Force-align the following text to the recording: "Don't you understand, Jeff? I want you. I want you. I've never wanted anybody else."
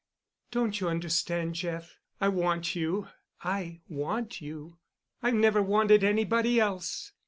"Don't 0.49 0.79
you 0.81 0.89
understand, 0.89 1.53
Jeff? 1.53 1.99
I 2.19 2.27
want 2.27 2.75
you. 2.75 3.09
I 3.43 3.81
want 3.87 4.41
you. 4.41 4.79
I've 5.21 5.35
never 5.35 5.61
wanted 5.61 6.03
anybody 6.03 6.59
else." 6.59 7.11